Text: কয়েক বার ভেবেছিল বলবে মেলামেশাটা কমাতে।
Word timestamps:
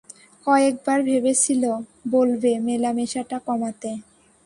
কয়েক 0.47 0.75
বার 0.85 0.99
ভেবেছিল 1.03 1.63
বলবে 2.11 2.51
মেলামেশাটা 2.67 3.37
কমাতে। 3.47 3.91